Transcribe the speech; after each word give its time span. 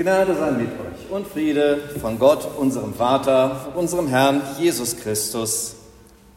Gnade 0.00 0.34
sei 0.34 0.52
mit 0.52 0.68
euch 0.68 1.10
und 1.10 1.26
Friede 1.26 1.76
von 2.00 2.18
Gott, 2.18 2.48
unserem 2.56 2.94
Vater, 2.94 3.74
unserem 3.74 4.08
Herrn 4.08 4.40
Jesus 4.58 4.96
Christus. 4.96 5.76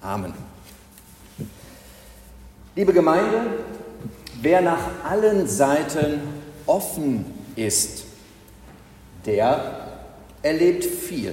Amen. 0.02 0.34
Liebe 2.76 2.92
Gemeinde, 2.92 3.40
wer 4.42 4.60
nach 4.60 4.82
allen 5.10 5.48
Seiten 5.48 6.20
offen 6.66 7.24
ist, 7.56 8.04
der 9.26 9.62
erlebt 10.42 10.84
viel. 10.84 11.32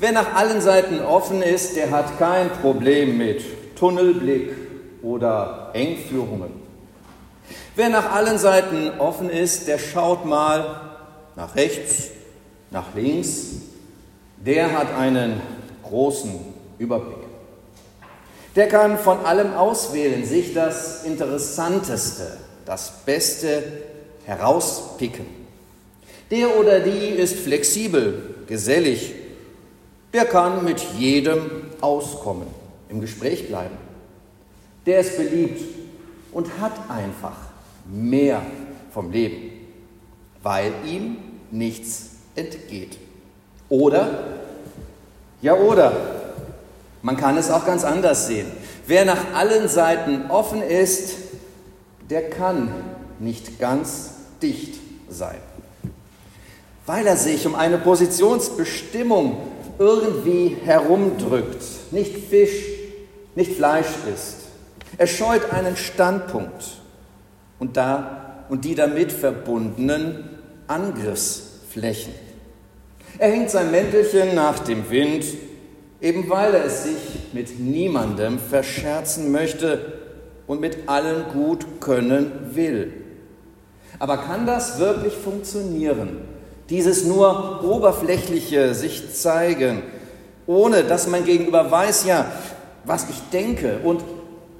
Wer 0.00 0.10
nach 0.10 0.34
allen 0.34 0.60
Seiten 0.60 0.98
offen 0.98 1.40
ist, 1.40 1.76
der 1.76 1.92
hat 1.92 2.18
kein 2.18 2.50
Problem 2.50 3.16
mit 3.16 3.76
Tunnelblick 3.76 4.50
oder 5.02 5.70
Engführungen. 5.72 6.63
Wer 7.76 7.88
nach 7.88 8.12
allen 8.12 8.38
Seiten 8.38 9.00
offen 9.00 9.28
ist, 9.28 9.66
der 9.66 9.78
schaut 9.78 10.24
mal 10.24 10.80
nach 11.34 11.56
rechts, 11.56 12.10
nach 12.70 12.94
links, 12.94 13.46
der 14.36 14.78
hat 14.78 14.94
einen 14.94 15.40
großen 15.82 16.38
Überblick. 16.78 17.18
Der 18.54 18.68
kann 18.68 18.96
von 18.96 19.24
allem 19.24 19.54
auswählen, 19.54 20.24
sich 20.24 20.54
das 20.54 21.02
Interessanteste, 21.02 22.38
das 22.64 22.92
Beste 23.04 23.64
herauspicken. 24.24 25.26
Der 26.30 26.56
oder 26.56 26.78
die 26.78 27.08
ist 27.08 27.40
flexibel, 27.40 28.36
gesellig, 28.46 29.14
der 30.12 30.26
kann 30.26 30.64
mit 30.64 30.80
jedem 30.96 31.72
auskommen, 31.80 32.46
im 32.88 33.00
Gespräch 33.00 33.48
bleiben. 33.48 33.76
Der 34.86 35.00
ist 35.00 35.16
beliebt 35.16 35.60
und 36.30 36.60
hat 36.60 36.72
einfach 36.88 37.36
mehr 37.86 38.42
vom 38.92 39.10
Leben, 39.10 39.50
weil 40.42 40.72
ihm 40.86 41.16
nichts 41.50 42.10
entgeht. 42.34 42.98
Oder, 43.68 44.08
ja 45.40 45.54
oder, 45.54 45.92
man 47.02 47.16
kann 47.16 47.36
es 47.36 47.50
auch 47.50 47.66
ganz 47.66 47.84
anders 47.84 48.26
sehen. 48.26 48.46
Wer 48.86 49.04
nach 49.04 49.34
allen 49.34 49.68
Seiten 49.68 50.30
offen 50.30 50.62
ist, 50.62 51.14
der 52.10 52.30
kann 52.30 52.70
nicht 53.18 53.58
ganz 53.58 54.10
dicht 54.42 54.80
sein, 55.08 55.38
weil 56.86 57.06
er 57.06 57.16
sich 57.16 57.46
um 57.46 57.54
eine 57.54 57.78
Positionsbestimmung 57.78 59.38
irgendwie 59.78 60.56
herumdrückt, 60.64 61.62
nicht 61.90 62.28
Fisch, 62.28 62.64
nicht 63.34 63.52
Fleisch 63.52 63.86
ist. 64.12 64.36
Er 64.98 65.06
scheut 65.06 65.50
einen 65.50 65.76
Standpunkt 65.76 66.83
und, 67.58 67.76
da, 67.76 68.44
und 68.48 68.64
die 68.64 68.74
damit 68.74 69.12
verbundenen 69.12 70.28
Angriffsflächen. 70.66 72.12
Er 73.18 73.30
hängt 73.30 73.50
sein 73.50 73.70
Mäntelchen 73.70 74.34
nach 74.34 74.58
dem 74.58 74.90
Wind, 74.90 75.24
eben 76.00 76.28
weil 76.28 76.54
er 76.54 76.64
es 76.64 76.84
sich 76.84 77.32
mit 77.32 77.58
niemandem 77.60 78.38
verscherzen 78.38 79.30
möchte 79.30 80.00
und 80.46 80.60
mit 80.60 80.88
allen 80.88 81.24
gut 81.32 81.80
können 81.80 82.32
will. 82.52 82.92
Aber 83.98 84.18
kann 84.18 84.46
das 84.46 84.78
wirklich 84.78 85.14
funktionieren? 85.14 86.18
Dieses 86.70 87.04
nur 87.04 87.62
oberflächliche 87.62 88.74
sich 88.74 89.14
zeigen, 89.14 89.82
ohne 90.46 90.82
dass 90.82 91.06
man 91.06 91.24
gegenüber 91.24 91.70
weiß, 91.70 92.04
ja, 92.06 92.26
was 92.84 93.08
ich 93.08 93.20
denke 93.32 93.78
und 93.84 94.02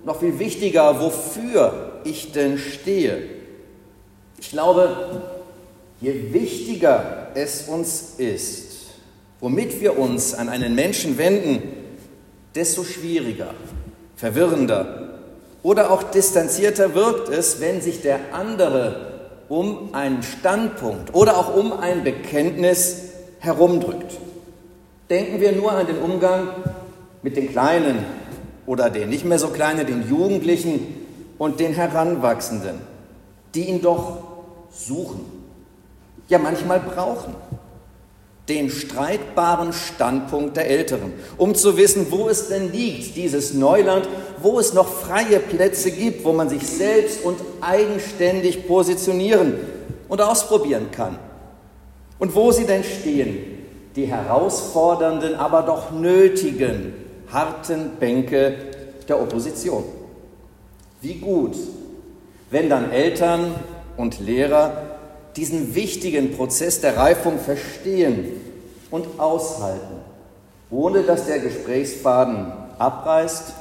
noch 0.05 0.21
viel 0.21 0.39
wichtiger, 0.39 1.01
wofür 1.01 1.94
ich 2.05 2.33
denn 2.33 2.59
stehe. 2.59 3.23
Ich 4.39 4.51
glaube, 4.51 5.23
je 6.01 6.33
wichtiger 6.33 7.29
es 7.35 7.69
uns 7.69 8.15
ist, 8.19 8.73
womit 9.41 9.81
wir 9.81 9.99
uns 9.99 10.35
an 10.35 10.49
einen 10.49 10.75
Menschen 10.75 11.19
wenden, 11.19 11.63
desto 12.55 12.85
schwieriger, 12.85 13.55
verwirrender 14.17 15.19
oder 15.63 15.91
auch 15.91 16.03
distanzierter 16.05 16.95
wirkt 16.95 17.29
es, 17.31 17.61
wenn 17.61 17.81
sich 17.81 18.03
der 18.03 18.33
andere 18.33 19.15
um 19.49 19.95
einen 19.95 20.23
Standpunkt 20.23 21.15
oder 21.15 21.37
auch 21.37 21.55
um 21.55 21.73
ein 21.73 22.05
Bekenntnis 22.05 23.03
herumdrückt. 23.41 24.19
Denken 25.11 25.41
wir 25.41 25.53
nur 25.53 25.73
an 25.73 25.87
den 25.87 25.99
Umgang 25.99 26.49
mit 27.23 27.37
den 27.37 27.51
Kleinen 27.51 27.99
oder 28.67 28.91
den 28.91 29.11
nicht 29.11 29.25
mehr 29.25 29.39
so 29.39 29.49
Kleinen, 29.49 29.87
den 29.87 30.09
Jugendlichen, 30.09 31.04
und 31.39 31.61
den 31.61 31.73
Heranwachsenden, 31.73 32.81
die 33.55 33.69
ihn 33.69 33.83
doch 33.83 34.19
suchen, 34.71 35.25
ja 36.29 36.39
manchmal 36.39 36.81
brauchen. 36.81 37.35
Den 38.49 38.69
streitbaren 38.69 39.73
Standpunkt 39.73 40.59
der 40.59 40.69
Älteren, 40.69 41.15
um 41.39 41.55
zu 41.55 41.79
wissen, 41.79 42.09
wo 42.11 42.29
es 42.29 42.49
denn 42.49 42.73
liegt, 42.73 43.17
dieses 43.17 43.55
Neuland, 43.55 44.07
wo 44.43 44.61
es 44.61 44.75
noch 44.75 44.87
freie 44.87 45.41
Plätze 45.41 45.91
gibt, 45.91 46.27
wo 46.27 46.33
man 46.35 46.51
sich 46.51 46.67
selbst 46.67 47.25
und 47.25 47.39
eigenständig 47.63 48.67
positionieren 48.69 49.55
und 50.09 50.21
ausprobieren 50.21 50.91
kann. 50.91 51.19
Und 52.19 52.35
wo 52.35 52.53
sie 52.53 52.67
denn 52.67 52.85
stehen, 52.85 53.39
die 53.97 54.07
herausfordernden, 54.07 55.37
aber 55.37 55.63
doch 55.63 55.91
nötigen, 55.91 56.93
harten 57.33 57.93
Bänke 57.99 58.57
der 59.09 59.21
Opposition. 59.21 59.85
Wie 61.05 61.17
gut, 61.17 61.55
wenn 62.51 62.71
dann 62.71 62.91
Eltern 62.91 63.55
und 63.99 64.21
Lehrer 64.21 64.85
diesen 65.37 65.75
wichtigen 65.75 66.35
Prozess 66.35 66.81
der 66.81 66.97
Reifung 66.97 67.39
verstehen 67.39 68.41
und 68.91 69.21
aushalten, 69.21 69.97
ohne 70.71 71.03
dass 71.03 71.27
der 71.27 71.41
Gesprächsfaden 71.41 72.51
abreißt 72.79 73.53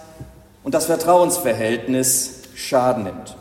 und 0.64 0.74
das 0.74 0.86
Vertrauensverhältnis 0.86 2.44
Schaden 2.56 3.04
nimmt. 3.04 3.36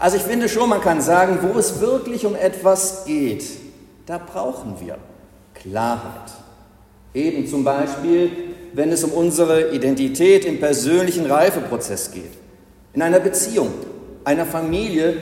Also 0.00 0.16
ich 0.16 0.24
finde 0.24 0.48
schon, 0.48 0.68
man 0.68 0.80
kann 0.80 1.00
sagen, 1.00 1.38
wo 1.40 1.56
es 1.56 1.78
wirklich 1.78 2.26
um 2.26 2.34
etwas 2.34 3.04
geht, 3.04 3.44
da 4.06 4.18
brauchen 4.18 4.74
wir 4.80 4.98
Klarheit. 5.54 6.32
Eben 7.14 7.46
zum 7.46 7.62
Beispiel, 7.62 8.32
wenn 8.72 8.90
es 8.90 9.04
um 9.04 9.12
unsere 9.12 9.70
Identität 9.70 10.44
im 10.44 10.58
persönlichen 10.58 11.26
Reifeprozess 11.26 12.10
geht 12.10 12.37
in 12.98 13.02
einer 13.02 13.20
Beziehung, 13.20 13.68
einer 14.24 14.44
Familie 14.44 15.14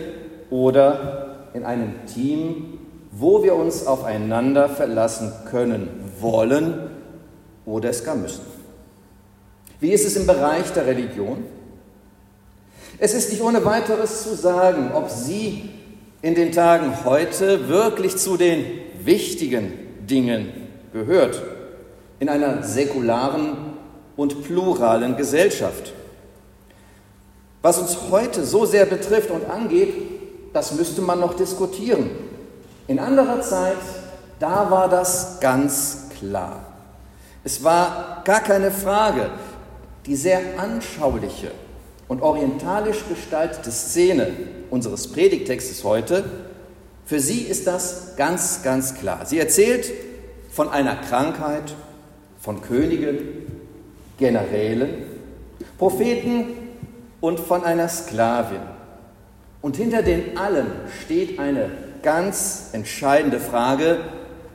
oder 0.49 1.51
in 1.53 1.63
einem 1.63 2.07
Team, 2.07 2.79
wo 3.13 3.43
wir 3.43 3.55
uns 3.55 3.87
aufeinander 3.87 4.71
verlassen 4.71 5.31
können, 5.51 5.87
wollen 6.19 6.89
oder 7.67 7.91
es 7.91 8.03
gar 8.03 8.17
müssen. 8.17 8.47
Wie 9.79 9.91
ist 9.91 10.07
es 10.07 10.17
im 10.17 10.27
Bereich 10.27 10.73
der 10.73 10.87
Religion? 10.87 11.45
Es 12.99 13.13
ist 13.13 13.31
nicht 13.31 13.43
ohne 13.43 13.63
weiteres 13.67 14.23
zu 14.23 14.35
sagen, 14.35 14.93
ob 14.95 15.11
sie 15.11 15.69
in 16.23 16.35
den 16.35 16.53
Tagen 16.53 17.05
heute 17.05 17.69
wirklich 17.69 18.17
zu 18.17 18.39
den 18.39 18.65
wichtigen 19.05 19.75
Dingen 20.09 20.49
gehört, 20.95 21.43
in 22.21 22.31
einer 22.31 22.63
säkularen 22.63 23.55
und 24.17 24.45
pluralen 24.45 25.19
Gesellschaft. 25.19 25.93
Was 27.67 27.79
uns 27.79 27.99
heute 28.13 28.45
so 28.45 28.65
sehr 28.65 28.87
betrifft 28.87 29.29
und 29.33 29.51
angeht, 29.51 29.93
das 30.53 30.75
müsste 30.75 31.03
man 31.03 31.19
noch 31.19 31.35
diskutieren. 31.35 32.11
In 32.87 33.01
anderer 33.01 33.41
Zeit, 33.41 33.77
da 34.39 34.71
war 34.71 34.89
das 34.89 35.41
ganz 35.41 36.05
klar. 36.17 36.65
Es 37.43 37.65
war 37.65 38.23
gar 38.25 38.39
keine 38.39 38.71
Frage. 38.71 39.31
Die 40.07 40.15
sehr 40.15 40.41
anschauliche 40.59 41.51
und 42.07 42.23
orientalisch 42.23 43.03
gestaltete 43.09 43.73
Szene 43.73 44.29
unseres 44.71 45.09
Predigtextes 45.09 45.83
heute, 45.83 46.23
für 47.05 47.19
sie 47.19 47.41
ist 47.41 47.67
das 47.67 48.15
ganz, 48.17 48.63
ganz 48.63 48.95
klar. 48.95 49.27
Sie 49.27 49.41
erzählt 49.41 49.93
von 50.53 50.69
einer 50.69 50.95
Krankheit, 50.95 51.75
von 52.41 52.63
Königen, 52.63 53.19
Generälen, 54.19 55.03
Propheten 55.79 56.66
und 57.21 57.41
von 57.41 57.65
einer 57.65 57.89
Sklavin. 57.89 58.61
Und 59.63 59.77
hinter 59.77 60.03
den 60.03 60.37
allen 60.39 60.67
steht 61.03 61.39
eine 61.39 61.71
ganz 62.03 62.71
entscheidende 62.73 63.41
Frage, 63.41 63.99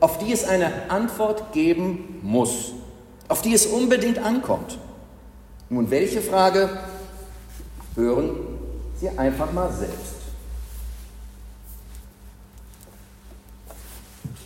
auf 0.00 0.18
die 0.18 0.32
es 0.32 0.44
eine 0.44 0.90
Antwort 0.90 1.52
geben 1.52 2.18
muss, 2.22 2.72
auf 3.28 3.42
die 3.42 3.54
es 3.54 3.66
unbedingt 3.66 4.18
ankommt. 4.18 4.78
Nun, 5.68 5.90
welche 5.90 6.20
Frage? 6.20 6.70
Hören 7.94 8.36
Sie 8.98 9.08
einfach 9.10 9.52
mal 9.52 9.70
selbst. 9.72 10.14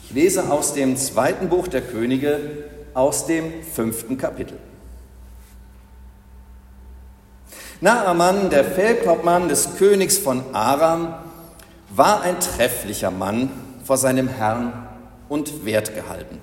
Ich 0.04 0.14
lese 0.14 0.50
aus 0.50 0.74
dem 0.74 0.96
zweiten 0.96 1.48
Buch 1.48 1.68
der 1.68 1.82
Könige, 1.82 2.40
aus 2.94 3.26
dem 3.26 3.62
fünften 3.62 4.18
Kapitel. 4.18 4.58
Naaman, 7.80 8.48
der 8.48 8.64
Feldhauptmann 8.64 9.48
des 9.48 9.76
Königs 9.76 10.16
von 10.16 10.42
Aram, 10.54 11.14
war 11.90 12.22
ein 12.22 12.40
trefflicher 12.40 13.10
Mann, 13.10 13.50
vor 13.84 13.98
seinem 13.98 14.28
Herrn 14.28 14.72
und 15.28 15.64
Wert 15.64 15.94
gehalten. 15.94 16.40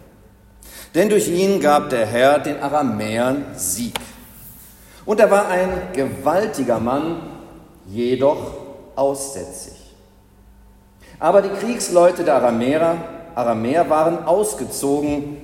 Denn 0.96 1.10
durch 1.10 1.28
ihn 1.28 1.60
gab 1.60 1.90
der 1.90 2.06
Herr 2.06 2.40
den 2.40 2.62
Aramäern 2.62 3.46
Sieg. 3.56 3.96
Und 5.06 5.20
er 5.20 5.30
war 5.30 5.50
ein 5.50 5.70
gewaltiger 5.94 6.80
Mann, 6.80 7.22
jedoch 7.88 8.54
aussätzig. 8.96 9.74
Aber 11.20 11.42
die 11.42 11.50
Kriegsleute 11.50 12.24
der 12.24 12.36
Aramäer, 12.36 12.98
Aramäer 13.36 13.90
waren 13.90 14.24
ausgezogen 14.26 15.38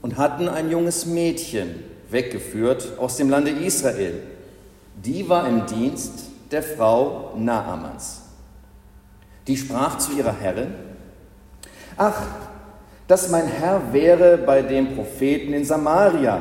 und 0.00 0.16
hatten 0.16 0.48
ein 0.48 0.70
junges 0.70 1.04
Mädchen 1.04 1.82
weggeführt 2.10 2.98
aus 2.98 3.16
dem 3.16 3.28
Lande 3.28 3.50
Israel. 3.50 4.31
Die 4.96 5.28
war 5.28 5.46
im 5.48 5.66
Dienst 5.66 6.26
der 6.50 6.62
Frau 6.62 7.32
Naamans. 7.36 8.22
Die 9.46 9.56
sprach 9.56 9.98
zu 9.98 10.12
ihrer 10.12 10.34
Herrin, 10.38 10.74
Ach, 11.96 12.22
dass 13.08 13.30
mein 13.30 13.46
Herr 13.46 13.92
wäre 13.92 14.38
bei 14.38 14.62
dem 14.62 14.94
Propheten 14.94 15.52
in 15.52 15.64
Samaria, 15.64 16.40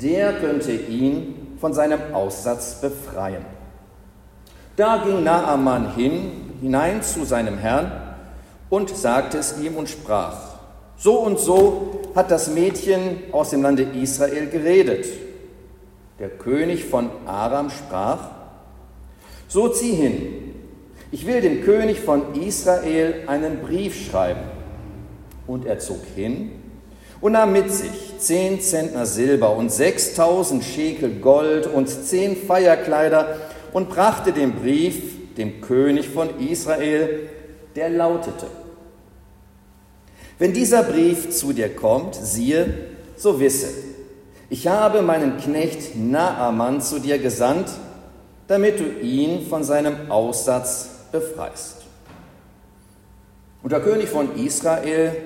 der 0.00 0.32
könnte 0.34 0.72
ihn 0.72 1.56
von 1.60 1.72
seinem 1.72 2.12
Aussatz 2.12 2.80
befreien. 2.80 3.44
Da 4.76 5.02
ging 5.04 5.22
Naaman 5.22 5.94
hin, 5.94 6.56
hinein 6.60 7.02
zu 7.02 7.24
seinem 7.24 7.58
Herrn 7.58 7.92
und 8.70 8.96
sagte 8.96 9.38
es 9.38 9.58
ihm 9.60 9.76
und 9.76 9.88
sprach, 9.88 10.36
so 10.96 11.20
und 11.20 11.38
so 11.38 12.00
hat 12.14 12.30
das 12.30 12.48
Mädchen 12.48 13.18
aus 13.32 13.50
dem 13.50 13.62
Lande 13.62 13.82
Israel 13.82 14.48
geredet. 14.48 15.06
Der 16.18 16.28
König 16.28 16.84
von 16.84 17.10
Aram 17.26 17.70
sprach, 17.70 18.30
so 19.48 19.68
zieh 19.68 19.92
hin, 19.92 20.54
ich 21.10 21.26
will 21.26 21.40
dem 21.40 21.62
König 21.62 22.00
von 22.00 22.34
Israel 22.34 23.24
einen 23.26 23.60
Brief 23.60 24.10
schreiben. 24.10 24.40
Und 25.46 25.66
er 25.66 25.78
zog 25.78 26.00
hin 26.16 26.52
und 27.20 27.32
nahm 27.32 27.52
mit 27.52 27.72
sich 27.72 28.18
zehn 28.18 28.60
Zentner 28.60 29.06
Silber 29.06 29.56
und 29.56 29.70
sechstausend 29.70 30.64
Schekel 30.64 31.20
Gold 31.20 31.66
und 31.66 31.88
zehn 31.88 32.36
Feierkleider 32.36 33.36
und 33.72 33.90
brachte 33.90 34.32
den 34.32 34.54
Brief 34.54 35.34
dem 35.36 35.60
König 35.60 36.08
von 36.08 36.40
Israel, 36.40 37.28
der 37.76 37.90
lautete, 37.90 38.46
wenn 40.38 40.52
dieser 40.52 40.82
Brief 40.82 41.30
zu 41.30 41.52
dir 41.52 41.74
kommt, 41.74 42.14
siehe, 42.14 42.74
so 43.16 43.38
wisse, 43.38 43.68
ich 44.54 44.68
habe 44.68 45.02
meinen 45.02 45.36
Knecht 45.38 45.96
Naaman 45.96 46.80
zu 46.80 47.00
dir 47.00 47.18
gesandt, 47.18 47.70
damit 48.46 48.78
du 48.78 48.84
ihn 49.04 49.48
von 49.48 49.64
seinem 49.64 50.12
Aussatz 50.12 50.90
befreist. 51.10 51.78
Und 53.64 53.72
der 53.72 53.80
König 53.80 54.08
von 54.08 54.36
Israel, 54.36 55.16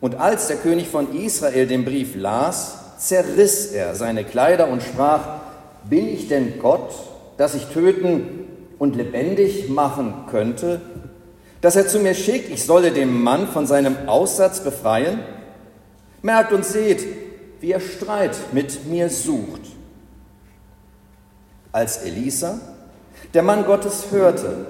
und 0.00 0.14
als 0.14 0.46
der 0.46 0.56
König 0.56 0.88
von 0.88 1.14
Israel 1.14 1.66
den 1.66 1.84
Brief 1.84 2.14
las, 2.16 2.78
zerriss 2.96 3.72
er 3.72 3.94
seine 3.94 4.24
Kleider 4.24 4.68
und 4.68 4.82
sprach, 4.82 5.20
bin 5.84 6.08
ich 6.08 6.28
denn 6.28 6.58
Gott, 6.58 6.94
dass 7.36 7.54
ich 7.54 7.66
töten 7.66 8.46
und 8.78 8.96
lebendig 8.96 9.68
machen 9.68 10.14
könnte? 10.30 10.80
Dass 11.60 11.76
er 11.76 11.88
zu 11.88 11.98
mir 11.98 12.14
schickt, 12.14 12.50
ich 12.50 12.64
solle 12.64 12.90
den 12.90 13.22
Mann 13.22 13.48
von 13.48 13.66
seinem 13.66 14.08
Aussatz 14.08 14.60
befreien? 14.60 15.18
Merkt 16.22 16.52
und 16.52 16.64
seht, 16.64 17.25
wie 17.60 17.72
er 17.72 17.80
Streit 17.80 18.36
mit 18.52 18.86
mir 18.86 19.08
sucht. 19.08 19.62
Als 21.72 21.98
Elisa, 21.98 22.58
der 23.34 23.42
Mann 23.42 23.64
Gottes, 23.64 24.06
hörte, 24.10 24.66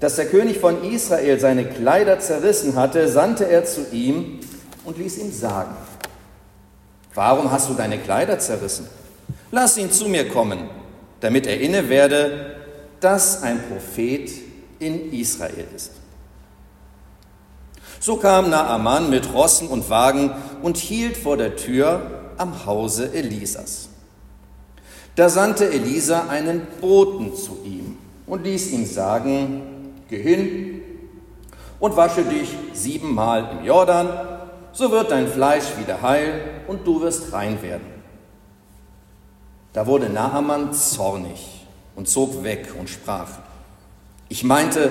dass 0.00 0.16
der 0.16 0.26
König 0.26 0.58
von 0.58 0.84
Israel 0.84 1.38
seine 1.40 1.64
Kleider 1.64 2.18
zerrissen 2.18 2.76
hatte, 2.76 3.08
sandte 3.08 3.48
er 3.48 3.64
zu 3.64 3.86
ihm 3.92 4.40
und 4.84 4.98
ließ 4.98 5.18
ihm 5.18 5.32
sagen, 5.32 5.74
warum 7.14 7.50
hast 7.50 7.70
du 7.70 7.74
deine 7.74 7.98
Kleider 7.98 8.38
zerrissen? 8.38 8.86
Lass 9.50 9.78
ihn 9.78 9.90
zu 9.90 10.08
mir 10.08 10.28
kommen, 10.28 10.68
damit 11.20 11.46
er 11.46 11.60
inne 11.60 11.88
werde, 11.88 12.56
dass 13.00 13.42
ein 13.42 13.60
Prophet 13.68 14.30
in 14.78 15.12
Israel 15.12 15.66
ist. 15.74 15.92
So 18.00 18.16
kam 18.16 18.50
Naaman 18.50 19.08
mit 19.08 19.32
Rossen 19.32 19.68
und 19.68 19.88
Wagen 19.88 20.32
und 20.60 20.76
hielt 20.76 21.16
vor 21.16 21.38
der 21.38 21.56
Tür 21.56 22.23
am 22.38 22.66
Hause 22.66 23.12
Elisas. 23.12 23.88
Da 25.16 25.28
sandte 25.28 25.70
Elisa 25.70 26.26
einen 26.28 26.66
Boten 26.80 27.36
zu 27.36 27.58
ihm 27.64 27.96
und 28.26 28.44
ließ 28.44 28.72
ihm 28.72 28.84
sagen, 28.84 29.62
geh 30.08 30.20
hin 30.20 30.82
und 31.78 31.96
wasche 31.96 32.24
dich 32.24 32.48
siebenmal 32.72 33.48
im 33.52 33.64
Jordan, 33.64 34.08
so 34.72 34.90
wird 34.90 35.12
dein 35.12 35.28
Fleisch 35.28 35.76
wieder 35.78 36.02
heil 36.02 36.40
und 36.66 36.84
du 36.84 37.00
wirst 37.00 37.32
rein 37.32 37.62
werden. 37.62 37.94
Da 39.72 39.86
wurde 39.86 40.08
Naaman 40.08 40.72
zornig 40.72 41.66
und 41.94 42.08
zog 42.08 42.42
weg 42.42 42.74
und 42.78 42.88
sprach, 42.88 43.28
ich 44.28 44.42
meinte, 44.42 44.90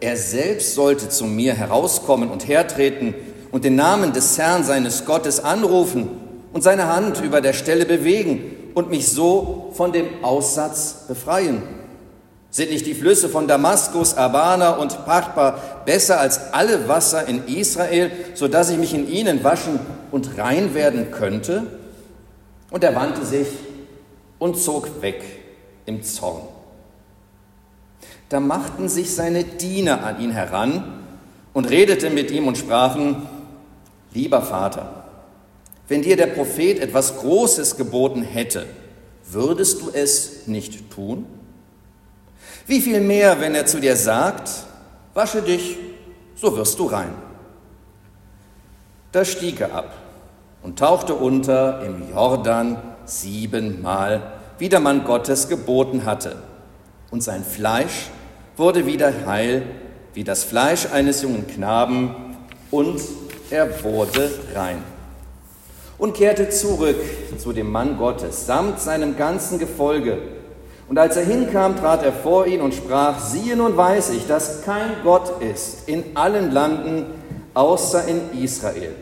er 0.00 0.16
selbst 0.16 0.74
sollte 0.74 1.08
zu 1.08 1.24
mir 1.24 1.54
herauskommen 1.54 2.30
und 2.30 2.48
hertreten 2.48 3.14
und 3.52 3.64
den 3.64 3.76
Namen 3.76 4.12
des 4.12 4.36
Herrn 4.38 4.64
seines 4.64 5.04
Gottes 5.04 5.38
anrufen 5.38 6.08
und 6.52 6.62
seine 6.62 6.88
Hand 6.88 7.20
über 7.20 7.40
der 7.40 7.52
Stelle 7.52 7.86
bewegen 7.86 8.70
und 8.74 8.90
mich 8.90 9.08
so 9.08 9.70
von 9.74 9.92
dem 9.92 10.06
Aussatz 10.22 11.04
befreien. 11.08 11.62
Sind 12.50 12.70
nicht 12.70 12.84
die 12.84 12.94
Flüsse 12.94 13.30
von 13.30 13.48
Damaskus, 13.48 14.14
Abana 14.14 14.76
und 14.76 15.06
Parpa 15.06 15.58
besser 15.86 16.20
als 16.20 16.52
alle 16.52 16.86
Wasser 16.86 17.26
in 17.26 17.46
Israel, 17.46 18.10
so 18.34 18.46
dass 18.46 18.68
ich 18.68 18.76
mich 18.76 18.92
in 18.92 19.08
ihnen 19.08 19.42
waschen 19.42 19.80
und 20.10 20.36
rein 20.36 20.74
werden 20.74 21.10
könnte? 21.10 21.62
Und 22.70 22.84
er 22.84 22.94
wandte 22.94 23.24
sich 23.24 23.48
und 24.38 24.58
zog 24.58 25.00
weg 25.00 25.22
im 25.86 26.02
Zorn. 26.02 26.42
Da 28.28 28.40
machten 28.40 28.88
sich 28.88 29.14
seine 29.14 29.44
Diener 29.44 30.04
an 30.04 30.20
ihn 30.20 30.30
heran 30.30 31.00
und 31.54 31.70
redeten 31.70 32.14
mit 32.14 32.30
ihm 32.30 32.48
und 32.48 32.58
sprachen, 32.58 33.28
lieber 34.12 34.42
Vater, 34.42 35.01
wenn 35.92 36.00
dir 36.00 36.16
der 36.16 36.28
Prophet 36.28 36.78
etwas 36.78 37.18
Großes 37.18 37.76
geboten 37.76 38.22
hätte, 38.22 38.64
würdest 39.30 39.82
du 39.82 39.90
es 39.92 40.46
nicht 40.46 40.90
tun? 40.90 41.26
Wie 42.66 42.80
viel 42.80 43.02
mehr, 43.02 43.42
wenn 43.42 43.54
er 43.54 43.66
zu 43.66 43.78
dir 43.78 43.94
sagt, 43.94 44.48
wasche 45.12 45.42
dich, 45.42 45.76
so 46.34 46.56
wirst 46.56 46.78
du 46.78 46.86
rein. 46.86 47.10
Da 49.12 49.22
stieg 49.22 49.60
er 49.60 49.74
ab 49.74 49.92
und 50.62 50.78
tauchte 50.78 51.14
unter 51.14 51.82
im 51.84 52.10
Jordan 52.10 52.78
siebenmal, 53.04 54.32
wie 54.56 54.70
der 54.70 54.80
Mann 54.80 55.04
Gottes 55.04 55.46
geboten 55.50 56.06
hatte. 56.06 56.36
Und 57.10 57.22
sein 57.22 57.44
Fleisch 57.44 58.08
wurde 58.56 58.86
wieder 58.86 59.12
heil, 59.26 59.60
wie 60.14 60.24
das 60.24 60.42
Fleisch 60.42 60.86
eines 60.90 61.20
jungen 61.20 61.46
Knaben, 61.46 62.14
und 62.70 62.98
er 63.50 63.84
wurde 63.84 64.30
rein. 64.54 64.91
Und 65.98 66.14
kehrte 66.14 66.50
zurück 66.50 66.96
zu 67.38 67.52
dem 67.52 67.70
Mann 67.70 67.98
Gottes 67.98 68.46
samt 68.46 68.80
seinem 68.80 69.16
ganzen 69.16 69.58
Gefolge 69.58 70.18
und 70.92 70.98
als 70.98 71.16
er 71.16 71.24
hinkam, 71.24 71.74
trat 71.76 72.02
er 72.02 72.12
vor 72.12 72.46
ihn 72.46 72.60
und 72.60 72.74
sprach, 72.74 73.18
siehe 73.18 73.56
nun 73.56 73.74
weiß 73.74 74.10
ich, 74.10 74.26
dass 74.26 74.62
kein 74.62 74.90
Gott 75.02 75.40
ist 75.40 75.88
in 75.88 76.04
allen 76.14 76.50
Landen 76.50 77.06
außer 77.54 78.06
in 78.06 78.42
Israel. 78.42 78.94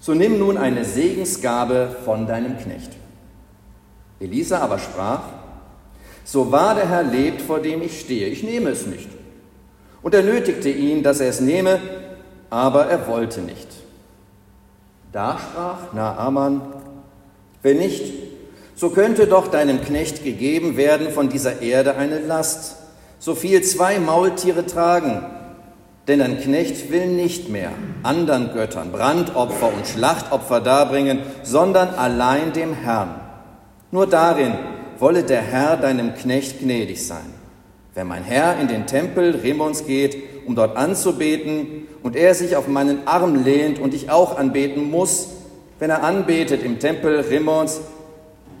So 0.00 0.14
nimm 0.14 0.40
nun 0.40 0.56
eine 0.58 0.84
Segensgabe 0.84 1.94
von 2.04 2.26
deinem 2.26 2.58
Knecht. 2.58 2.90
Elisa 4.18 4.58
aber 4.58 4.80
sprach, 4.80 5.22
so 6.24 6.50
wahr 6.50 6.74
der 6.74 6.88
Herr 6.88 7.04
lebt, 7.04 7.42
vor 7.42 7.60
dem 7.60 7.82
ich 7.82 8.00
stehe, 8.00 8.26
ich 8.26 8.42
nehme 8.42 8.70
es 8.70 8.86
nicht. 8.86 9.08
Und 10.02 10.14
er 10.14 10.24
nötigte 10.24 10.70
ihn, 10.70 11.04
dass 11.04 11.20
er 11.20 11.28
es 11.28 11.40
nehme, 11.40 11.78
aber 12.50 12.86
er 12.86 13.06
wollte 13.06 13.42
nicht. 13.42 13.68
Da 15.12 15.38
sprach 15.38 15.92
Naaman, 15.92 16.62
wenn 17.60 17.76
nicht, 17.76 18.14
so 18.74 18.88
könnte 18.88 19.26
doch 19.26 19.48
deinem 19.48 19.82
Knecht 19.82 20.24
gegeben 20.24 20.76
werden 20.78 21.10
von 21.10 21.28
dieser 21.28 21.60
Erde 21.60 21.96
eine 21.96 22.18
Last, 22.18 22.76
so 23.18 23.34
viel 23.34 23.62
zwei 23.62 23.98
Maultiere 23.98 24.66
tragen. 24.66 25.22
Denn 26.08 26.18
dein 26.18 26.40
Knecht 26.40 26.90
will 26.90 27.06
nicht 27.06 27.48
mehr 27.50 27.70
anderen 28.02 28.52
Göttern 28.54 28.90
Brandopfer 28.90 29.72
und 29.72 29.86
Schlachtopfer 29.86 30.60
darbringen, 30.60 31.20
sondern 31.42 31.90
allein 31.90 32.52
dem 32.52 32.74
Herrn. 32.74 33.20
Nur 33.92 34.08
darin 34.08 34.54
wolle 34.98 35.22
der 35.22 35.42
Herr 35.42 35.76
deinem 35.76 36.14
Knecht 36.14 36.60
gnädig 36.60 37.06
sein. 37.06 37.34
Wenn 37.94 38.06
mein 38.06 38.24
Herr 38.24 38.58
in 38.58 38.68
den 38.68 38.86
Tempel 38.86 39.36
Remons 39.36 39.86
geht, 39.86 40.16
um 40.46 40.54
dort 40.54 40.76
anzubeten, 40.76 41.86
und 42.02 42.16
er 42.16 42.34
sich 42.34 42.56
auf 42.56 42.68
meinen 42.68 43.06
Arm 43.06 43.44
lehnt 43.44 43.78
und 43.78 43.94
ich 43.94 44.10
auch 44.10 44.36
anbeten 44.36 44.90
muss, 44.90 45.28
wenn 45.78 45.90
er 45.90 46.02
anbetet 46.02 46.62
im 46.62 46.78
Tempel 46.78 47.20
Remons, 47.20 47.80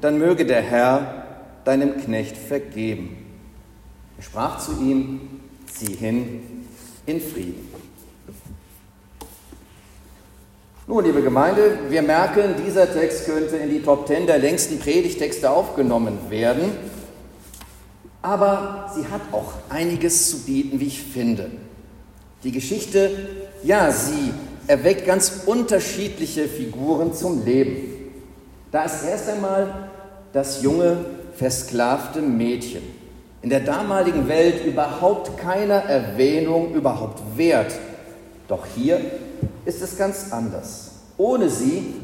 dann 0.00 0.18
möge 0.18 0.44
der 0.44 0.60
Herr 0.60 1.24
deinem 1.64 1.96
Knecht 1.96 2.36
vergeben. 2.36 3.16
Er 4.18 4.24
sprach 4.24 4.58
zu 4.58 4.72
ihm, 4.80 5.20
zieh 5.66 5.94
hin 5.94 6.66
in 7.06 7.20
Frieden. 7.20 7.68
Nun, 10.88 11.04
liebe 11.04 11.22
Gemeinde, 11.22 11.78
wir 11.88 12.02
merken, 12.02 12.54
dieser 12.66 12.92
Text 12.92 13.26
könnte 13.26 13.56
in 13.56 13.70
die 13.70 13.82
Top 13.82 14.06
Ten 14.06 14.26
der 14.26 14.38
längsten 14.38 14.80
Predigtexte 14.80 15.48
aufgenommen 15.48 16.18
werden. 16.28 16.72
Aber 18.20 18.90
sie 18.94 19.06
hat 19.06 19.20
auch 19.32 19.52
einiges 19.68 20.30
zu 20.30 20.40
bieten, 20.40 20.80
wie 20.80 20.86
ich 20.86 21.02
finde. 21.02 21.50
Die 22.44 22.52
Geschichte, 22.52 23.10
ja, 23.62 23.90
sie 23.92 24.32
erweckt 24.66 25.06
ganz 25.06 25.42
unterschiedliche 25.46 26.48
Figuren 26.48 27.14
zum 27.14 27.44
Leben. 27.44 27.76
Da 28.70 28.84
ist 28.84 29.04
erst 29.04 29.28
einmal 29.28 29.90
das 30.32 30.62
junge, 30.62 31.04
versklavte 31.36 32.20
Mädchen. 32.20 32.82
In 33.42 33.50
der 33.50 33.60
damaligen 33.60 34.28
Welt 34.28 34.64
überhaupt 34.64 35.36
keiner 35.36 35.84
Erwähnung 35.84 36.74
überhaupt 36.74 37.20
wert. 37.36 37.72
Doch 38.48 38.66
hier 38.74 39.00
ist 39.64 39.82
es 39.82 39.96
ganz 39.96 40.32
anders. 40.32 40.92
Ohne 41.16 41.48
sie 41.48 41.94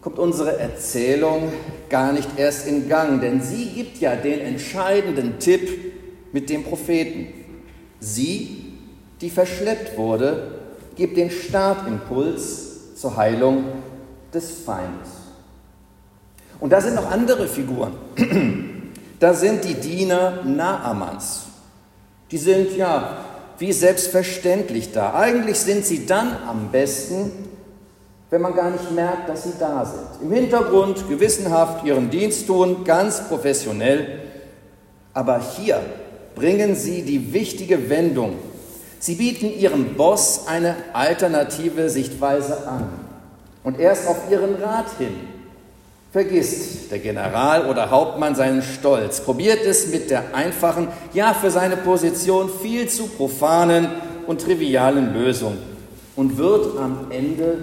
kommt 0.00 0.18
unsere 0.18 0.58
Erzählung 0.58 1.52
gar 1.88 2.12
nicht 2.12 2.28
erst 2.36 2.66
in 2.66 2.88
Gang, 2.88 3.20
denn 3.20 3.42
sie 3.42 3.66
gibt 3.66 3.98
ja 3.98 4.16
den 4.16 4.40
entscheidenden 4.40 5.38
Tipp 5.38 5.92
mit 6.32 6.48
dem 6.48 6.64
Propheten. 6.64 7.26
Sie, 7.98 8.69
die 9.20 9.30
verschleppt 9.30 9.96
wurde, 9.96 10.52
gibt 10.96 11.16
den 11.16 11.30
Startimpuls 11.30 12.94
zur 12.96 13.16
Heilung 13.16 13.64
des 14.32 14.50
Feindes. 14.64 15.08
Und 16.58 16.70
da 16.70 16.80
sind 16.80 16.94
noch 16.94 17.10
andere 17.10 17.46
Figuren. 17.46 17.94
Da 19.20 19.34
sind 19.34 19.64
die 19.64 19.74
Diener 19.74 20.42
Naamans. 20.46 21.42
Die 22.30 22.38
sind 22.38 22.74
ja 22.74 23.18
wie 23.58 23.70
selbstverständlich 23.70 24.92
da. 24.92 25.14
Eigentlich 25.14 25.58
sind 25.58 25.84
sie 25.84 26.06
dann 26.06 26.38
am 26.48 26.70
besten, 26.72 27.30
wenn 28.30 28.40
man 28.40 28.54
gar 28.54 28.70
nicht 28.70 28.90
merkt, 28.92 29.28
dass 29.28 29.42
sie 29.42 29.52
da 29.60 29.84
sind. 29.84 30.22
Im 30.26 30.32
Hintergrund 30.32 31.06
gewissenhaft 31.06 31.84
ihren 31.84 32.08
Dienst 32.08 32.46
tun, 32.46 32.82
ganz 32.84 33.28
professionell. 33.28 34.22
Aber 35.12 35.38
hier 35.38 35.82
bringen 36.34 36.74
sie 36.74 37.02
die 37.02 37.34
wichtige 37.34 37.90
Wendung. 37.90 38.36
Sie 39.00 39.14
bieten 39.14 39.58
ihrem 39.58 39.94
Boss 39.96 40.46
eine 40.46 40.76
alternative 40.92 41.88
Sichtweise 41.88 42.68
an. 42.68 42.86
Und 43.64 43.80
erst 43.80 44.06
auf 44.06 44.30
ihren 44.30 44.56
Rat 44.62 44.86
hin 44.98 45.14
vergisst 46.12 46.90
der 46.90 46.98
General 46.98 47.66
oder 47.70 47.90
Hauptmann 47.90 48.34
seinen 48.34 48.62
Stolz, 48.62 49.20
probiert 49.20 49.64
es 49.64 49.88
mit 49.88 50.10
der 50.10 50.34
einfachen, 50.34 50.88
ja 51.14 51.32
für 51.32 51.50
seine 51.50 51.78
Position 51.78 52.50
viel 52.62 52.88
zu 52.88 53.06
profanen 53.06 53.88
und 54.26 54.42
trivialen 54.42 55.14
Lösung 55.14 55.56
und 56.16 56.36
wird 56.36 56.76
am 56.78 57.06
Ende 57.10 57.58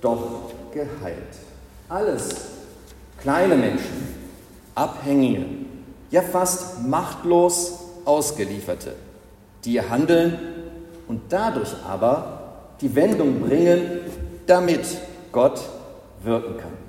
doch 0.00 0.52
geheilt. 0.72 1.18
Alles 1.88 2.28
kleine 3.20 3.56
Menschen, 3.56 4.14
Abhängige, 4.74 5.44
ja 6.12 6.22
fast 6.22 6.86
machtlos 6.86 7.80
Ausgelieferte, 8.04 8.94
die 9.64 9.80
handeln 9.80 10.38
und 11.08 11.22
dadurch 11.30 11.74
aber 11.88 12.74
die 12.80 12.94
Wendung 12.94 13.40
bringen, 13.40 14.00
damit 14.46 14.80
Gott 15.32 15.60
wirken 16.22 16.56
kann. 16.58 16.88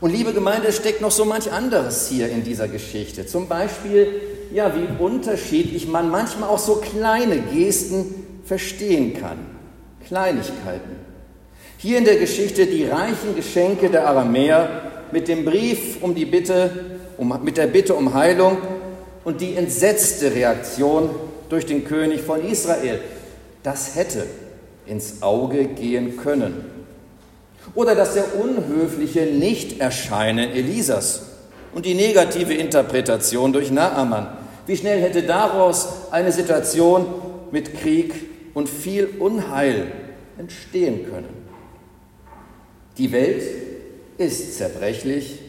Und 0.00 0.12
liebe 0.12 0.32
Gemeinde, 0.32 0.72
steckt 0.72 1.00
noch 1.00 1.10
so 1.10 1.24
manch 1.24 1.50
anderes 1.50 2.08
hier 2.08 2.28
in 2.28 2.44
dieser 2.44 2.68
Geschichte. 2.68 3.26
Zum 3.26 3.48
Beispiel, 3.48 4.20
ja, 4.52 4.72
wie 4.74 5.02
unterschiedlich 5.02 5.88
man 5.88 6.10
manchmal 6.10 6.50
auch 6.50 6.58
so 6.58 6.76
kleine 6.76 7.38
Gesten 7.38 8.26
verstehen 8.44 9.14
kann. 9.14 9.38
Kleinigkeiten. 10.06 10.96
Hier 11.78 11.98
in 11.98 12.04
der 12.04 12.16
Geschichte 12.16 12.66
die 12.66 12.84
reichen 12.84 13.34
Geschenke 13.34 13.88
der 13.88 14.06
Aramäer 14.06 14.68
mit 15.12 15.28
dem 15.28 15.44
Brief 15.44 16.02
um 16.02 16.14
die 16.14 16.26
Bitte, 16.26 16.70
um, 17.16 17.38
mit 17.42 17.56
der 17.56 17.66
Bitte 17.66 17.94
um 17.94 18.12
Heilung 18.12 18.58
und 19.24 19.40
die 19.40 19.56
entsetzte 19.56 20.34
Reaktion 20.34 21.10
durch 21.48 21.66
den 21.66 21.84
König 21.84 22.20
von 22.22 22.44
Israel. 22.44 23.00
Das 23.62 23.96
hätte 23.96 24.26
ins 24.86 25.22
Auge 25.22 25.66
gehen 25.66 26.16
können. 26.16 26.64
Oder 27.74 27.94
das 27.94 28.14
sehr 28.14 28.38
unhöfliche 28.40 29.26
Nichterscheinen 29.26 30.50
Elisas 30.50 31.22
und 31.74 31.84
die 31.84 31.94
negative 31.94 32.54
Interpretation 32.54 33.52
durch 33.52 33.70
Naaman. 33.70 34.28
Wie 34.66 34.76
schnell 34.76 35.00
hätte 35.00 35.22
daraus 35.22 35.88
eine 36.10 36.32
Situation 36.32 37.06
mit 37.50 37.78
Krieg 37.78 38.14
und 38.54 38.68
viel 38.68 39.08
Unheil 39.18 39.92
entstehen 40.38 41.04
können? 41.10 41.46
Die 42.98 43.12
Welt 43.12 43.42
ist 44.16 44.56
zerbrechlich 44.56 45.40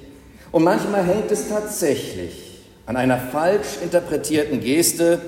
und 0.51 0.63
manchmal 0.63 1.03
hängt 1.03 1.31
es 1.31 1.49
tatsächlich 1.49 2.61
an 2.85 2.97
einer 2.97 3.17
falsch 3.17 3.77
interpretierten 3.81 4.59
Geste 4.59 5.19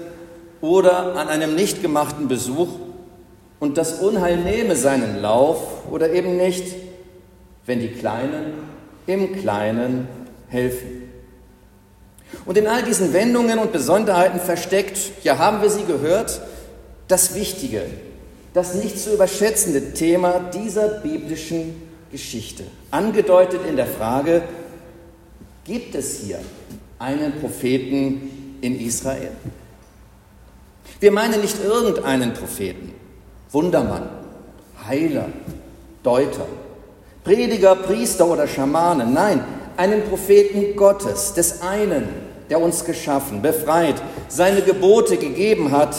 oder 0.61 1.15
an 1.15 1.27
einem 1.27 1.55
nicht 1.55 1.81
gemachten 1.81 2.27
Besuch 2.27 2.69
und 3.59 3.77
das 3.77 3.99
Unheil 3.99 4.37
nehme 4.37 4.75
seinen 4.75 5.21
Lauf 5.21 5.89
oder 5.91 6.11
eben 6.11 6.37
nicht, 6.37 6.75
wenn 7.65 7.79
die 7.79 7.89
Kleinen 7.89 8.53
im 9.05 9.35
Kleinen 9.39 10.07
helfen. 10.47 11.09
Und 12.45 12.57
in 12.57 12.67
all 12.67 12.83
diesen 12.83 13.13
Wendungen 13.13 13.59
und 13.59 13.71
Besonderheiten 13.71 14.39
versteckt, 14.39 14.97
ja 15.23 15.37
haben 15.37 15.61
wir 15.61 15.69
sie 15.69 15.83
gehört, 15.83 16.41
das 17.07 17.35
wichtige, 17.35 17.83
das 18.53 18.75
nicht 18.75 18.99
zu 18.99 19.13
überschätzende 19.13 19.93
Thema 19.93 20.39
dieser 20.39 20.99
biblischen 20.99 21.81
Geschichte, 22.11 22.63
angedeutet 22.91 23.61
in 23.67 23.75
der 23.75 23.87
Frage, 23.87 24.43
gibt 25.65 25.95
es 25.95 26.19
hier 26.19 26.39
einen 26.97 27.39
Propheten 27.39 28.57
in 28.61 28.79
Israel. 28.79 29.31
Wir 30.99 31.11
meinen 31.11 31.39
nicht 31.41 31.63
irgendeinen 31.63 32.33
Propheten, 32.33 32.93
Wundermann, 33.51 34.09
Heiler, 34.85 35.29
Deuter, 36.03 36.45
Prediger, 37.23 37.75
Priester 37.75 38.27
oder 38.27 38.47
Schamane. 38.47 39.05
Nein, 39.05 39.43
einen 39.77 40.03
Propheten 40.03 40.75
Gottes, 40.75 41.33
des 41.33 41.61
einen, 41.61 42.09
der 42.49 42.59
uns 42.59 42.83
geschaffen, 42.83 43.41
befreit, 43.41 43.95
seine 44.27 44.61
Gebote 44.61 45.15
gegeben 45.15 45.71
hat 45.71 45.95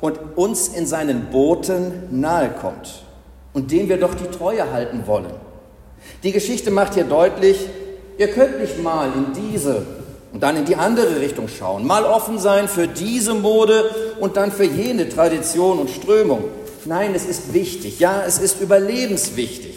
und 0.00 0.18
uns 0.34 0.68
in 0.68 0.86
seinen 0.86 1.26
Boten 1.30 2.08
nahe 2.10 2.50
kommt 2.50 3.04
und 3.52 3.70
dem 3.70 3.88
wir 3.88 3.98
doch 3.98 4.14
die 4.14 4.36
Treue 4.36 4.72
halten 4.72 5.06
wollen. 5.06 5.32
Die 6.22 6.32
Geschichte 6.32 6.70
macht 6.70 6.94
hier 6.94 7.04
deutlich, 7.04 7.68
ihr 8.18 8.28
könnt 8.28 8.60
nicht 8.60 8.82
mal 8.82 9.08
in 9.14 9.32
diese 9.32 9.86
und 10.32 10.42
dann 10.42 10.56
in 10.56 10.64
die 10.64 10.76
andere 10.76 11.20
Richtung 11.20 11.48
schauen. 11.48 11.86
Mal 11.86 12.04
offen 12.04 12.38
sein 12.38 12.68
für 12.68 12.86
diese 12.86 13.34
Mode 13.34 13.90
und 14.20 14.36
dann 14.36 14.52
für 14.52 14.64
jene 14.64 15.08
Tradition 15.08 15.78
und 15.78 15.90
Strömung. 15.90 16.44
Nein, 16.84 17.14
es 17.14 17.26
ist 17.26 17.52
wichtig, 17.52 18.00
ja, 18.00 18.22
es 18.26 18.38
ist 18.38 18.60
überlebenswichtig, 18.60 19.74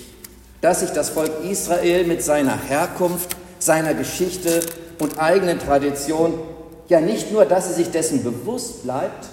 dass 0.62 0.82
sich 0.82 0.92
das 0.92 1.10
Volk 1.10 1.32
Israel 1.44 2.06
mit 2.06 2.24
seiner 2.24 2.58
Herkunft, 2.58 3.36
seiner 3.60 3.94
Geschichte 3.94 4.62
und 5.00 5.20
eigenen 5.20 5.60
Tradition 5.60 6.40
ja 6.88 7.02
nicht 7.02 7.32
nur, 7.32 7.46
dass 7.46 7.70
sie 7.70 7.84
sich 7.84 7.92
dessen 7.92 8.24
bewusst 8.24 8.84
bleibt, 8.84 9.28